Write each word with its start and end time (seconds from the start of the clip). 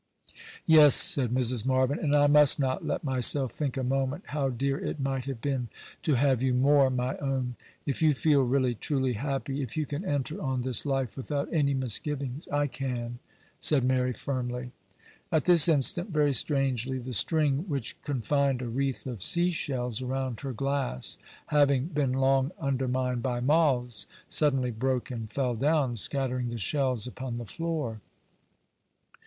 'Yes,' 0.65 0.95
said 0.95 1.29
Mrs. 1.29 1.63
Marvyn; 1.63 1.99
'and 1.99 2.15
I 2.15 2.25
must 2.25 2.59
not 2.59 2.83
let 2.83 3.03
myself 3.03 3.51
think 3.51 3.77
a 3.77 3.83
moment 3.83 4.23
how 4.29 4.49
dear 4.49 4.79
it 4.79 4.99
might 4.99 5.25
have 5.25 5.41
been 5.41 5.67
to 6.01 6.15
have 6.15 6.41
you 6.41 6.55
more 6.55 6.89
my 6.89 7.17
own. 7.17 7.55
If 7.85 8.01
you 8.01 8.15
feel 8.15 8.41
really, 8.41 8.73
truly 8.73 9.13
happy, 9.13 9.61
if 9.61 9.77
you 9.77 9.85
can 9.85 10.03
enter 10.03 10.41
on 10.41 10.63
this 10.63 10.87
life 10.87 11.15
without 11.15 11.53
any 11.53 11.75
misgivings—' 11.75 12.47
'I 12.47 12.65
can,' 12.65 13.19
said 13.59 13.83
Mary, 13.83 14.11
firmly. 14.11 14.71
At 15.31 15.45
this 15.45 15.67
instant, 15.67 16.09
very 16.09 16.33
strangely, 16.33 16.97
the 16.97 17.13
string 17.13 17.65
which 17.69 17.95
confined 18.01 18.63
a 18.63 18.67
wreath 18.69 19.05
of 19.05 19.21
sea 19.21 19.51
shells 19.51 20.01
around 20.01 20.39
her 20.39 20.51
glass, 20.51 21.19
having 21.45 21.85
been 21.89 22.13
long 22.13 22.51
undermined 22.59 23.21
by 23.21 23.39
moths, 23.39 24.07
suddenly 24.27 24.71
broke 24.71 25.11
and 25.11 25.31
fell 25.31 25.53
down, 25.53 25.95
scattering 25.95 26.49
the 26.49 26.57
shells 26.57 27.05
upon 27.05 27.37
the 27.37 27.45
floor. 27.45 28.01